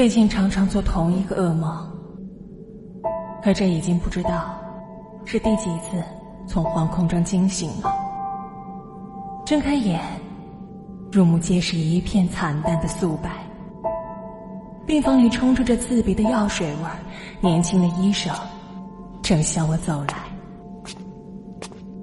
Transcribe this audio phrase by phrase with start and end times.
[0.00, 1.70] 最近常常做同一个噩梦，
[3.42, 4.58] 可这已经不知道
[5.26, 6.02] 是第几次
[6.46, 7.94] 从惶恐中惊醒了。
[9.44, 10.00] 睁开眼，
[11.12, 13.28] 入目皆是一片惨淡的素白。
[14.86, 16.96] 病房里充斥着刺鼻的药水味儿，
[17.42, 18.34] 年轻的医生
[19.20, 20.14] 正向我走来。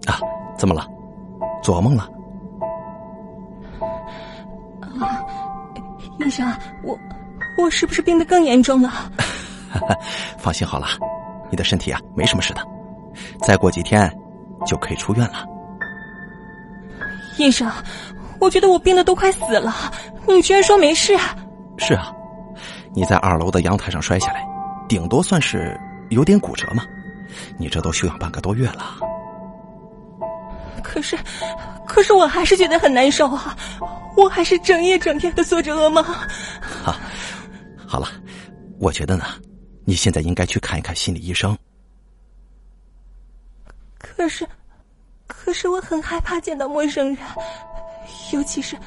[0.06, 0.22] 啊，
[0.56, 0.88] 怎么了？
[1.64, 2.08] 做噩梦了？
[5.00, 5.26] 啊，
[6.20, 6.48] 医生，
[6.84, 6.96] 我
[7.58, 9.12] 我是不是病得更严重了？
[10.38, 10.88] 放心好了，
[11.50, 12.62] 你的身体啊没什么事的，
[13.42, 14.12] 再过几天
[14.66, 15.46] 就可以出院了。
[17.38, 17.70] 医生，
[18.40, 19.74] 我觉得我病得都快死了，
[20.28, 21.18] 你居然说没事？
[21.78, 22.12] 是啊，
[22.94, 24.48] 你在二楼的阳台上摔下来，
[24.88, 26.84] 顶多算是有点骨折嘛。
[27.58, 28.96] 你这都休养半个多月了。
[30.82, 31.18] 可是，
[31.86, 33.56] 可是我还是觉得很难受啊！
[34.16, 36.04] 我还是整夜整夜的做着噩梦。
[36.04, 36.96] 好，
[37.88, 38.08] 好了，
[38.80, 39.24] 我觉得呢，
[39.86, 41.58] 你现在应该去看一看心理医生。
[43.98, 44.48] 可是，
[45.26, 47.18] 可是我很害怕见到陌生人，
[48.34, 48.78] 尤其是，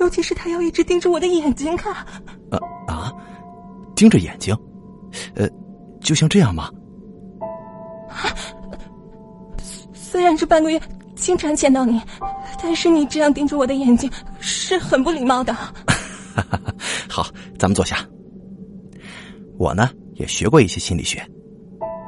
[0.00, 1.92] 尤其是他要一直盯着我的眼睛看。
[1.92, 3.12] 啊啊！
[3.94, 4.56] 盯着眼睛，
[5.34, 5.48] 呃，
[6.00, 6.70] 就像这样吗？
[9.92, 10.80] 虽然这半个月。
[11.14, 12.02] 经常见到你，
[12.60, 14.10] 但是你这样盯着我的眼睛
[14.40, 15.54] 是很不礼貌的。
[17.08, 17.24] 好，
[17.56, 18.04] 咱们坐下。
[19.62, 21.24] 我呢也学过一些心理学，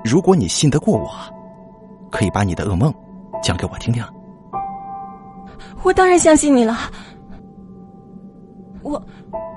[0.05, 1.09] 如果你信得过我，
[2.11, 2.93] 可以把你的噩梦
[3.41, 4.05] 讲给我听听。
[5.85, 6.77] 我当然相信你了。
[8.83, 9.01] 我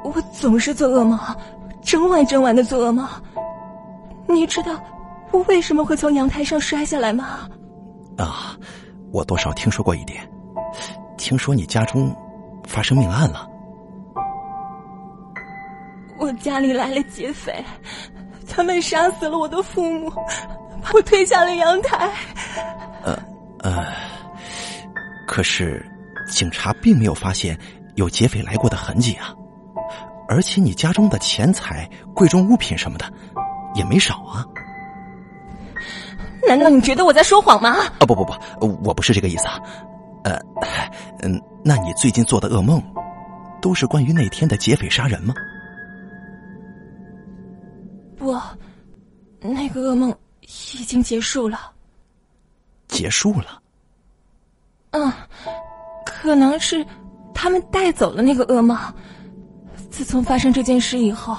[0.04, 1.20] 我总是做噩梦，
[1.82, 3.04] 整晚整晚的做噩梦。
[4.28, 4.80] 你知道
[5.32, 7.50] 我为什么会从阳台上摔下来吗？
[8.16, 8.56] 啊。
[9.12, 10.22] 我多少听说过一点，
[11.18, 12.16] 听说你家中
[12.64, 13.50] 发生命案了。
[16.28, 17.64] 我家里来了劫匪，
[18.50, 20.10] 他们杀死了我的父母，
[20.84, 22.12] 把我推下了阳台。
[23.02, 23.18] 呃
[23.60, 23.86] 呃，
[25.26, 25.90] 可是
[26.30, 27.58] 警察并没有发现
[27.96, 29.34] 有劫匪来过的痕迹啊，
[30.28, 33.06] 而且你家中的钱财、贵重物品什么的
[33.74, 34.46] 也没少啊。
[36.46, 37.70] 难道你觉得我在说谎吗？
[38.00, 38.34] 啊不不不，
[38.84, 39.62] 我不是这个意思啊。
[40.26, 40.38] 呃，
[41.24, 42.84] 嗯，那你最近做的噩梦，
[43.62, 45.34] 都是关于那天的劫匪杀人吗？
[48.28, 48.38] 不，
[49.40, 51.72] 那个噩梦已经结束了。
[52.90, 53.62] 结束了。
[54.92, 55.10] 嗯，
[56.06, 56.86] 可能是
[57.34, 58.78] 他们带走了那个噩梦。
[59.90, 61.38] 自从发生这件事以后，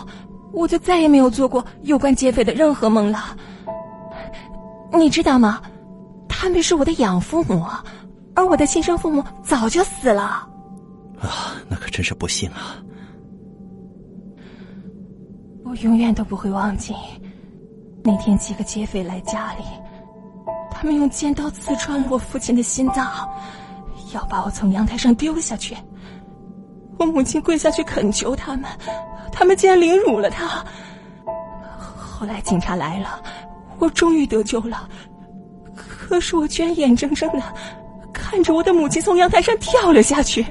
[0.51, 3.37] 我就再也没有做过有关劫匪的任何梦了。
[4.95, 5.61] 你知道吗？
[6.27, 7.67] 他们是我的养父母，
[8.35, 10.49] 而我的亲生父母早就死了。
[11.21, 12.83] 啊，那可真是不幸啊！
[15.69, 16.95] 我永远都不会忘记
[18.03, 19.65] 那天几个劫匪来家里，
[20.71, 23.07] 他们用尖刀刺穿了我父亲的心脏，
[24.15, 25.77] 要把我从阳台上丢下去。
[26.99, 28.65] 我母亲跪下去恳求他们，
[29.31, 30.65] 他们竟然凌辱了他。
[31.97, 33.23] 后来警察来了。
[33.79, 34.89] 我终于得救了，
[35.77, 37.41] 可是我居然眼睁睁的
[38.13, 40.45] 看着我的母亲从阳台上跳了下去。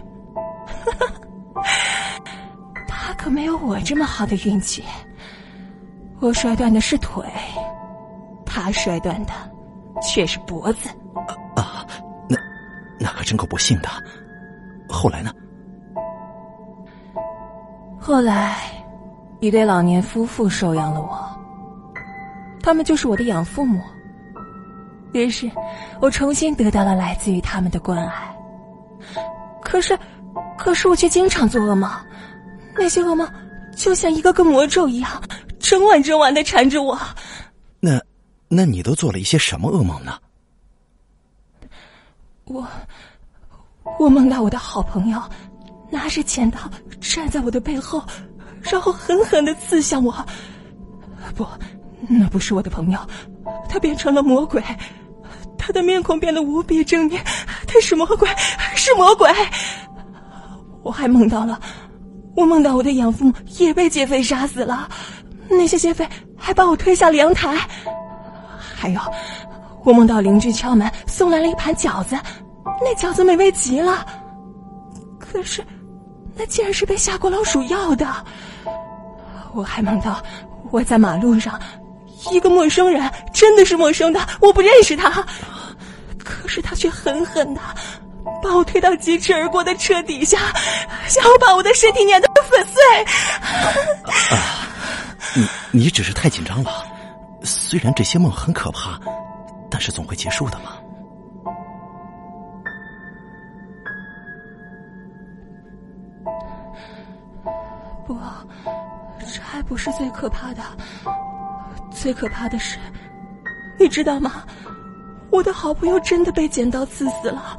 [2.87, 4.81] 他可没有我这么好的运气，
[6.19, 7.23] 我摔断的是腿，
[8.45, 9.33] 他摔断的
[10.01, 10.89] 却是脖子。
[11.55, 11.85] 啊，
[12.27, 12.37] 那
[12.99, 13.89] 那可真够不幸的。
[14.89, 15.31] 后来呢？
[17.99, 18.57] 后来，
[19.39, 21.27] 一对老年夫妇收养了我。
[22.63, 23.81] 他们就是我的养父母，
[25.13, 25.49] 于是，
[26.01, 28.35] 我重新得到了来自于他们的关爱。
[29.61, 29.97] 可是，
[30.57, 31.89] 可是我却经常做噩梦，
[32.75, 33.29] 那些噩梦
[33.75, 35.11] 就像一个个魔咒一样，
[35.59, 36.99] 整晚整晚的缠着我。
[37.79, 38.01] 那，
[38.47, 40.17] 那你都做了一些什么噩梦呢？
[42.45, 42.67] 我，
[43.99, 45.21] 我梦到我的好朋友
[45.89, 46.59] 拿着剪刀
[47.01, 48.03] 站在我的背后，
[48.61, 50.25] 然后狠狠的刺向我。
[51.35, 51.45] 不。
[52.07, 52.99] 那不是我的朋友，
[53.67, 54.63] 他变成了魔鬼，
[55.57, 57.19] 他的面孔变得无比狰狞，
[57.65, 58.29] 他是魔鬼，
[58.75, 59.27] 是魔鬼。
[60.83, 61.59] 我还梦到了，
[62.35, 64.87] 我梦到我的养父母也被劫匪杀死了，
[65.49, 66.07] 那些劫匪
[66.37, 67.57] 还把我推下了阳台。
[68.75, 68.99] 还有，
[69.83, 72.17] 我梦到邻居敲门送来了一盘饺子，
[72.81, 74.05] 那饺子美味极了，
[75.19, 75.63] 可是，
[76.35, 78.07] 那竟然是被下过老鼠药的。
[79.53, 80.21] 我还梦到
[80.71, 81.59] 我在马路上。
[82.31, 85.25] 一个陌生人，真的是陌生的，我不认识他，
[86.17, 87.61] 可是他却狠狠的
[88.43, 90.37] 把我推到疾驰而过的车底下，
[91.07, 93.03] 想要把我的身体碾得粉碎。
[94.35, 94.67] 啊
[95.35, 96.71] 你你只是太紧张了。
[97.43, 98.99] 虽然这些梦很可怕，
[99.69, 100.71] 但是总会结束的嘛。
[108.05, 108.17] 不，
[109.19, 110.61] 这还不是最可怕的。
[111.91, 112.77] 最可怕的是，
[113.79, 114.43] 你知道吗？
[115.29, 117.57] 我的好朋友真的被剪刀刺死了，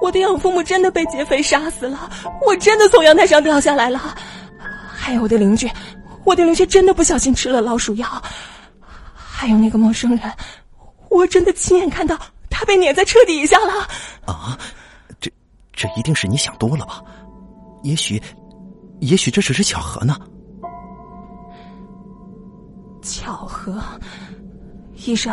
[0.00, 2.08] 我的养父母真的被劫匪杀死了，
[2.46, 4.14] 我真的从阳台上掉下来了，
[4.88, 5.68] 还有我的邻居，
[6.26, 8.22] 我的邻居真的不小心吃了老鼠药，
[9.14, 10.32] 还有那个陌生人，
[11.08, 12.18] 我真的亲眼看到
[12.50, 13.72] 他被碾在车底下了。
[14.26, 14.58] 啊，
[15.20, 15.30] 这
[15.72, 17.00] 这一定是你想多了吧？
[17.84, 18.20] 也许，
[18.98, 20.18] 也许这只是巧合呢。
[23.00, 23.80] 巧合，
[25.06, 25.32] 医生。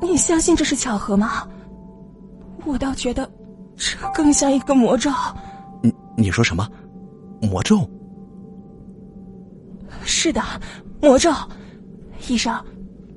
[0.00, 1.48] 你相信这是巧合吗？
[2.64, 3.28] 我倒觉得，
[3.76, 5.10] 这更像一个魔咒。
[5.82, 6.68] 你你说什么？
[7.42, 7.88] 魔咒？
[10.18, 10.40] 是的，
[11.02, 11.30] 魔咒。
[12.26, 12.58] 医生，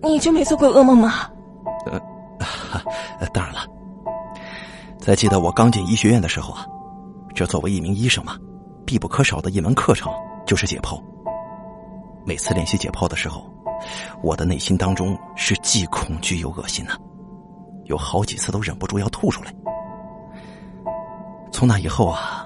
[0.03, 1.29] 你就没做过噩梦吗？
[1.85, 3.61] 呃， 当然了。
[4.99, 6.65] 在记得我刚进医学院的时候啊，
[7.33, 8.35] 这作为一名医生嘛，
[8.85, 10.11] 必不可少的一门课程
[10.45, 11.01] 就是解剖。
[12.25, 13.49] 每次练习解剖的时候。
[14.21, 16.91] 我的内心当中是既恐惧又恶心呢，
[17.85, 19.53] 有好几次都忍不住要吐出来。
[21.49, 22.45] 从那以后啊，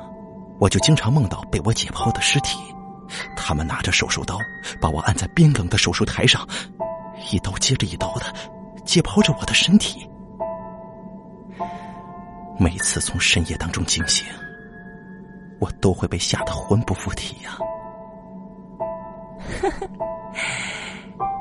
[0.59, 2.59] 我就经常梦到被我解剖的尸体，
[3.35, 4.39] 他们拿着手术刀
[4.81, 6.47] 把我按在冰冷的手术台上，
[7.31, 8.25] 一刀接着一刀的
[8.85, 10.09] 解剖着我的身体。
[12.57, 14.25] 每次从深夜当中惊醒，
[15.59, 17.57] 我都会被吓得魂不附体呀。
[19.61, 19.89] 呵呵。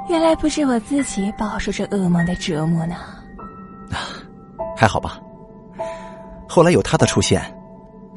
[0.09, 2.97] 原来不是我自己饱受着噩梦的折磨呢，
[3.91, 4.13] 啊
[4.77, 5.19] 还好吧。
[6.49, 7.43] 后来有他的出现，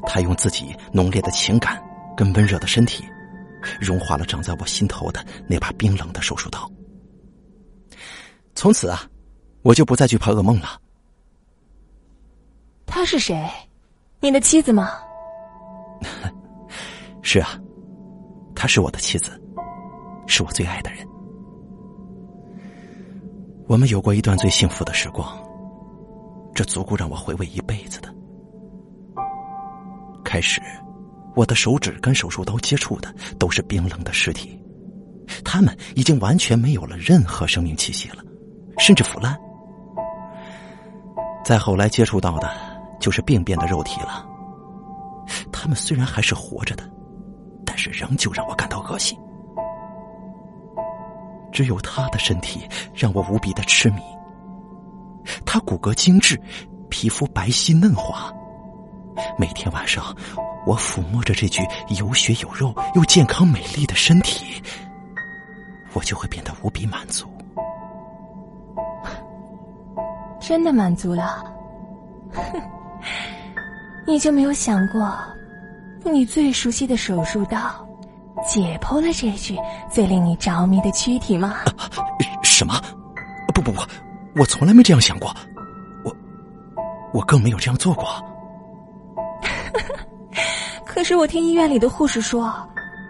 [0.02, 1.82] 他用自己浓烈的情感
[2.16, 3.08] 跟温热的身体，
[3.80, 6.70] 融化了长在我心头的那把冰冷的手术刀。
[8.54, 9.02] 从此啊，
[9.62, 10.80] 我就不再惧怕噩梦了。
[12.86, 13.48] 她是谁？
[14.20, 14.90] 你的妻子吗？
[17.22, 17.60] 是啊，
[18.54, 19.38] 她是我的妻子，
[20.26, 21.06] 是我最爱的人。
[23.66, 25.36] 我们有过一段最幸福的时光，
[26.54, 28.14] 这足够让我回味一辈子的。
[30.24, 30.62] 开始，
[31.36, 34.58] 我的手指跟手术刀接触的都是冰冷的尸体，
[35.44, 38.24] 他们已经完全没有了任何生命气息了，
[38.78, 39.38] 甚至腐烂。
[41.44, 42.50] 再后来接触到的，
[42.98, 44.26] 就是病变的肉体了。
[45.52, 46.90] 他们虽然还是活着的，
[47.66, 49.16] 但是仍旧让我感到恶心。
[51.52, 54.00] 只有他的身体让我无比的痴迷。
[55.44, 56.40] 他骨骼精致，
[56.88, 58.32] 皮肤白皙嫩滑。
[59.38, 60.16] 每天晚上，
[60.66, 61.62] 我抚摸着这具
[61.98, 64.60] 有血有肉又健康美丽的身体，
[65.92, 67.26] 我就会变得无比满足。
[70.40, 71.44] 真的满足了？
[72.32, 72.42] 哼
[74.06, 75.16] 你就没有想过，
[76.04, 77.58] 用你最熟悉的手术刀？
[78.46, 79.58] 解剖了这具
[79.90, 81.56] 最令你着迷的躯体吗？
[82.42, 82.80] 什么？
[83.54, 83.80] 不不不，
[84.36, 85.34] 我从来没这样想过，
[86.04, 86.14] 我
[87.12, 88.04] 我更没有这样做过。
[90.96, 92.50] 可是我听医院里的护士说，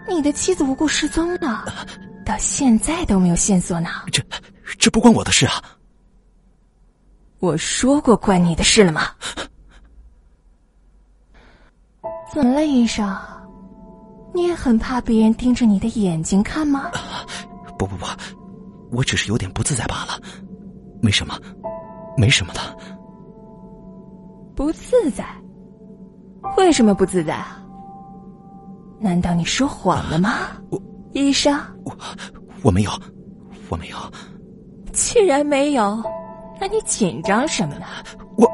[0.09, 1.63] 你的妻子无故失踪了，
[2.25, 3.87] 到现在都没有线索呢。
[4.11, 4.21] 这
[4.77, 5.53] 这不关我的事啊！
[7.39, 9.03] 我说过关你的事了吗？
[12.33, 13.09] 怎么了，医生？
[14.33, 16.91] 你也很怕别人盯着你的眼睛看吗？
[17.79, 18.05] 不不不，
[18.91, 20.19] 我只是有点不自在罢了，
[21.01, 21.39] 没什么，
[22.17, 22.59] 没什么的。
[24.57, 25.25] 不自在？
[26.57, 27.63] 为什么不自在啊？
[28.99, 30.49] 难道你说谎了吗？
[30.69, 30.81] 我
[31.13, 31.95] 医生，我
[32.63, 32.91] 我没有，
[33.69, 33.97] 我没有。
[34.91, 36.03] 既然没有，
[36.59, 37.85] 那你紧张什么呢？
[38.35, 38.51] 我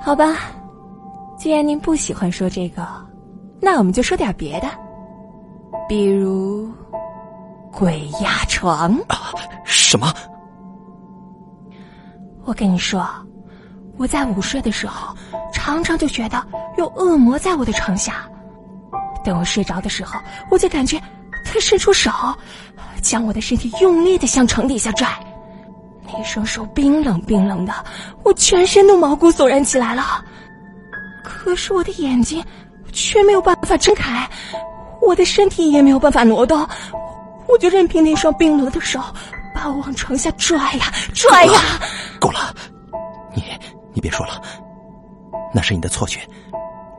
[0.00, 0.36] 好吧，
[1.36, 2.86] 既然您不喜欢说这个。
[3.60, 4.68] 那我们就说点别的，
[5.88, 6.70] 比如
[7.72, 9.32] 鬼压床啊？
[9.64, 10.12] 什么？
[12.44, 13.04] 我跟你说，
[13.96, 15.16] 我在午睡的时候，
[15.66, 16.40] 常常就觉得
[16.78, 18.24] 有恶魔在我的床下。
[19.24, 20.16] 等我睡着的时候，
[20.48, 20.96] 我就感觉
[21.44, 22.08] 他伸出手，
[23.02, 25.08] 将我的身体用力的向床底下拽。
[26.06, 27.74] 那双手冰冷冰冷的，
[28.22, 30.24] 我全身都毛骨悚然起来了。
[31.24, 32.44] 可是我的眼睛。
[32.92, 34.26] 却没有办法睁开，
[35.02, 36.66] 我的身体也没有办法挪动，
[37.46, 38.98] 我就任凭那双冰冷的手
[39.54, 41.60] 把我往床下拽呀拽呀。
[42.18, 42.54] 够了，
[43.34, 43.42] 你
[43.92, 44.40] 你别说了，
[45.56, 46.20] 那是你的错觉。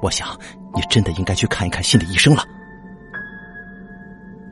[0.02, 0.28] 我想
[0.74, 2.44] 你真的应该去看一看心理医生了。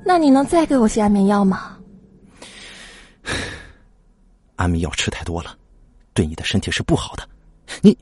[0.05, 1.75] 那你能再给我些安眠药吗？
[4.57, 5.57] 安眠药吃太多了，
[6.13, 7.27] 对你的身体是不好的。
[7.81, 7.97] 你，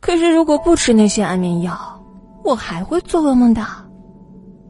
[0.00, 2.02] 可是如果不吃那些安眠药，
[2.42, 3.62] 我还会做噩梦的。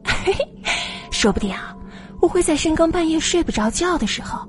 [0.03, 0.73] 嘿 嘿
[1.11, 1.73] 说不定啊，
[2.21, 4.45] 我会在深更半夜睡不着觉的时候，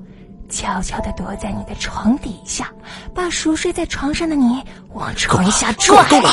[0.50, 2.70] 悄悄的躲在你的床底下，
[3.14, 5.96] 把熟睡在床上的你往床下拽。
[6.10, 6.30] 够了！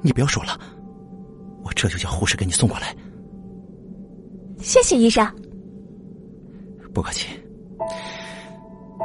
[0.00, 0.58] 你不要说了，
[1.64, 2.94] 我这就叫护士给你送过来。
[4.58, 5.26] 谢谢医生，
[6.94, 7.26] 不客气。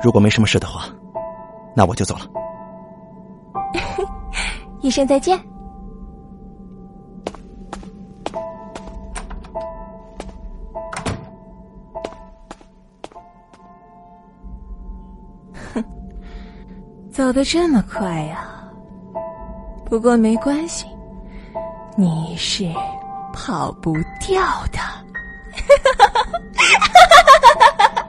[0.04, 0.86] 如果没什么事的话，
[1.76, 2.28] 那我就走了。
[4.82, 5.40] 医生再见。
[17.28, 18.48] 走的这么快呀？
[19.86, 20.86] 不过没关系，
[21.98, 22.72] 你是
[23.34, 24.42] 跑不掉
[24.72, 24.80] 的。
[25.60, 26.08] 哈哈
[27.68, 28.08] 哈哈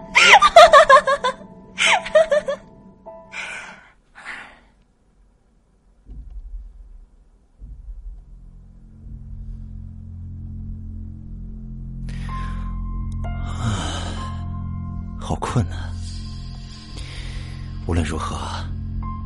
[15.18, 15.90] 好困啊！
[17.88, 18.36] 无论如何，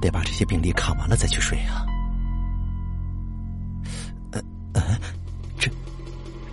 [0.03, 1.87] 得把这些病例看完了再去睡啊。
[4.33, 4.43] 呃
[4.75, 4.99] 呃，
[5.59, 5.71] 这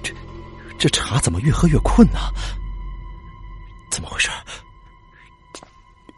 [0.04, 0.14] 这
[0.78, 2.20] 这茶怎么越喝越困呢？
[3.92, 4.30] 怎么回事？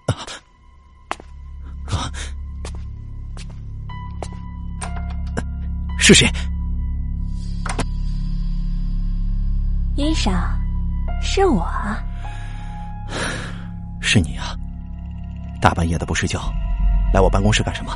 [0.08, 0.28] 啊
[1.88, 2.12] 啊！
[5.98, 6.30] 是谁？
[9.96, 10.34] 医生，
[11.22, 11.72] 是我。
[14.02, 14.58] 是你啊！
[15.62, 16.52] 大半夜的不睡觉，
[17.14, 17.94] 来我办公室干什么？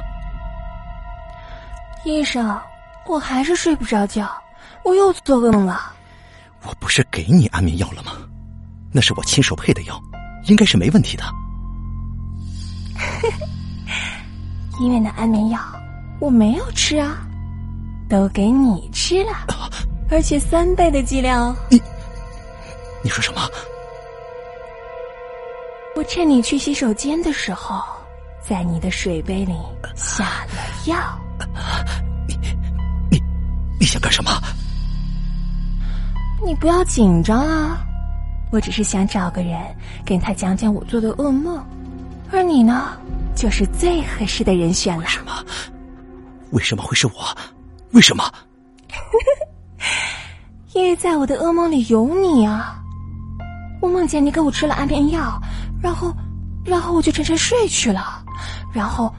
[2.03, 2.59] 医生，
[3.05, 4.29] 我还是睡不着觉，
[4.83, 5.93] 我又做噩梦了。
[6.63, 8.11] 我不是给你安眠药了吗？
[8.91, 10.01] 那是我亲手配的药，
[10.45, 11.23] 应该是没问题的。
[14.79, 15.59] 医院的安眠药
[16.19, 17.17] 我没有吃啊，
[18.09, 19.31] 都给你吃了，
[20.09, 21.55] 而且三倍的剂量。
[21.69, 21.81] 你，
[23.03, 23.41] 你说什么？
[25.95, 27.83] 我趁你去洗手间的时候，
[28.47, 29.55] 在你的水杯里
[29.95, 30.95] 下了药。
[32.27, 32.37] 你
[33.09, 33.23] 你
[33.79, 34.31] 你想干什么？
[36.45, 37.83] 你不要紧张啊！
[38.51, 39.59] 我只是想找个人
[40.05, 41.65] 跟他讲讲我做的噩梦，
[42.31, 42.95] 而你呢，
[43.35, 45.01] 就是最合适的人选了。
[45.01, 45.31] 为什么？
[46.51, 47.13] 为什么会是我？
[47.93, 48.23] 为什么？
[50.73, 52.79] 因为在我的噩梦里有你啊！
[53.81, 55.41] 我梦见你给我吃了安眠药。
[55.81, 56.13] 然后，
[56.63, 58.23] 然后我就沉沉睡去了，
[58.71, 59.13] 然后，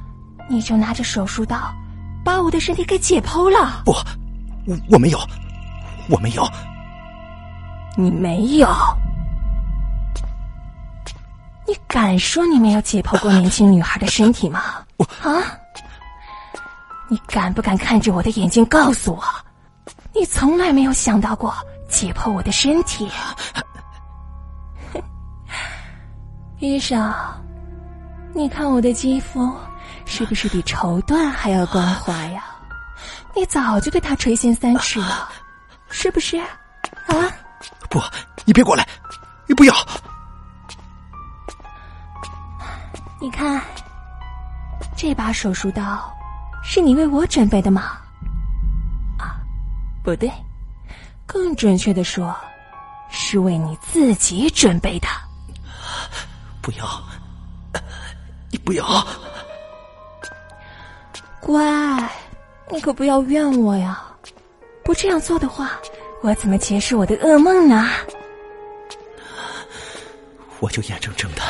[0.49, 1.75] 你就拿着手术刀，
[2.25, 3.82] 把我的身体给解剖了。
[3.85, 3.92] 不，
[4.66, 5.18] 我我没有，
[6.08, 6.49] 我没有，
[7.96, 8.68] 你没有，
[11.66, 14.61] 你敢说你没有解剖过年轻女孩的身体吗？
[15.23, 15.42] 啊，
[17.08, 19.23] 你敢不敢看着我的眼睛告诉我，
[20.14, 21.54] 你从来没有想到过
[21.88, 23.08] 解剖我的身体？
[26.58, 27.12] 医生，
[28.36, 29.50] 你看我的肌肤
[30.04, 32.44] 是不是比绸缎还要光滑呀？
[33.34, 35.30] 你早就对他垂涎三尺了，
[35.88, 36.36] 是不是？
[36.36, 36.46] 啊？
[37.88, 37.98] 不，
[38.44, 38.86] 你别过来，
[39.48, 39.74] 你不要！
[43.18, 43.58] 你看，
[44.94, 46.14] 这把手术刀
[46.62, 47.96] 是你为我准备的吗？
[49.18, 49.40] 啊，
[50.04, 50.30] 不对，
[51.24, 52.36] 更准确的说，
[53.08, 55.08] 是为你自己准备的。
[56.60, 57.15] 不要，你
[58.66, 59.06] 不要，
[61.38, 62.11] 乖，
[62.68, 64.04] 你可不要怨我呀！
[64.82, 65.80] 不这样做的话，
[66.20, 67.88] 我怎么结束我的噩梦呢？
[70.58, 71.42] 我就眼睁睁的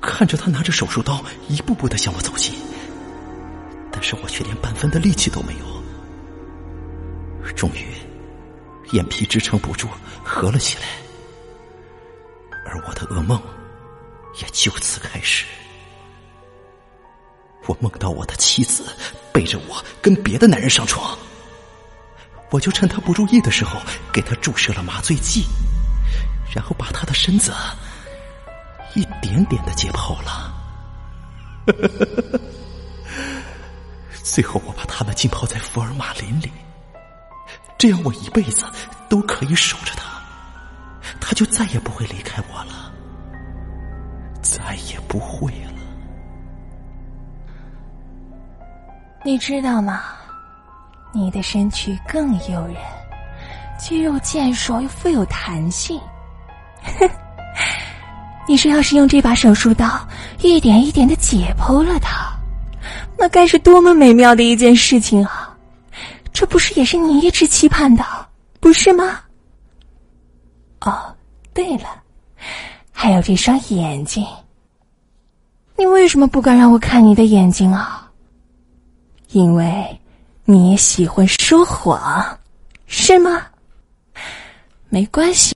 [0.00, 2.54] 看着他拿着手术刀一步步的向我走近，
[3.90, 5.66] 但是我却连半分的力气都没有。
[7.54, 7.88] 终于，
[8.92, 9.88] 眼皮支撑不住，
[10.22, 10.84] 合了起来，
[12.64, 13.36] 而我的噩梦。
[14.40, 15.46] 也就此开始，
[17.66, 18.84] 我梦到我的妻子
[19.32, 21.16] 背着我跟别的男人上床，
[22.50, 23.80] 我就趁他不注意的时候
[24.12, 25.44] 给他注射了麻醉剂，
[26.54, 27.52] 然后把他的身子
[28.94, 30.54] 一点点的解剖了，
[34.22, 36.50] 最后我把他们浸泡在福尔马林里，
[37.76, 38.64] 这样我一辈子
[39.08, 40.22] 都可以守着他，
[41.20, 42.92] 他就再也不会离开我了。
[44.42, 45.75] 再也不会了。
[49.26, 50.04] 你知道吗？
[51.12, 52.76] 你的身躯更诱人，
[53.76, 56.00] 肌肉健硕又富有弹性。
[58.46, 59.98] 你说，要是用这把手术刀
[60.42, 62.32] 一点一点的解剖了它，
[63.18, 65.52] 那该是多么美妙的一件事情啊！
[66.32, 68.04] 这不是也是你一直期盼的，
[68.60, 69.18] 不是吗？
[70.82, 71.12] 哦，
[71.52, 71.88] 对了，
[72.92, 74.24] 还有这双眼睛。
[75.76, 78.05] 你为什么不敢让我看你的眼睛啊？
[79.36, 80.00] 因为
[80.46, 82.38] 你也喜欢说谎，
[82.86, 83.46] 是吗？
[84.88, 85.54] 没关系，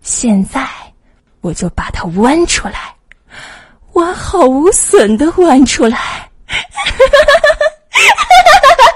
[0.00, 0.68] 现在
[1.42, 2.92] 我就把它弯出来，
[3.92, 5.96] 完好无损的弯出来。
[6.44, 8.91] 哈，哈哈哈哈哈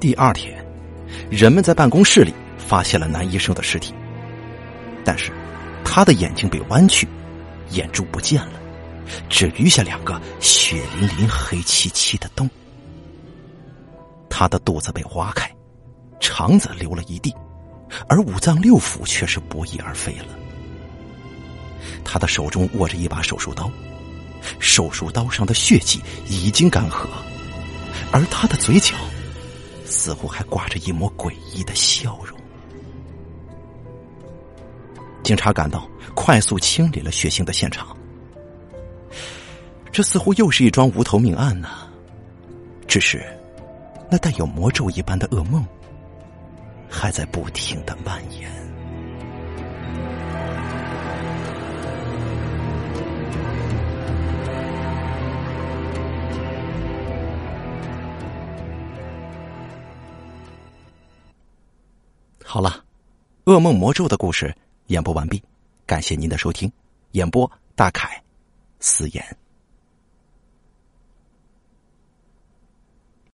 [0.00, 0.64] 第二天，
[1.30, 3.92] 人们在办公室里发现了男医生的尸体，
[5.04, 5.30] 但是
[5.84, 7.06] 他的眼睛被弯曲，
[7.72, 8.52] 眼珠不见了，
[9.28, 12.48] 只余下两个血淋淋、黑漆漆的洞。
[14.30, 15.54] 他的肚子被划开，
[16.18, 17.34] 肠子流了一地，
[18.08, 20.28] 而五脏六腑却是不翼而飞了。
[22.02, 23.70] 他的手中握着一把手术刀，
[24.60, 27.06] 手术刀上的血迹已经干涸，
[28.10, 28.94] 而他的嘴角。
[29.90, 32.38] 似乎还挂着一抹诡异的笑容。
[35.22, 37.94] 警察赶到，快速清理了血腥的现场。
[39.92, 41.68] 这似乎又是一桩无头命案呢。
[42.86, 43.22] 只是，
[44.10, 45.64] 那带有魔咒一般的噩梦，
[46.88, 48.50] 还在不停的蔓延。
[62.52, 62.84] 好了，
[63.44, 64.52] 噩梦魔咒的故事
[64.88, 65.40] 演播完毕，
[65.86, 66.68] 感谢您的收听，
[67.12, 68.20] 演播大凯，
[68.80, 69.24] 思言。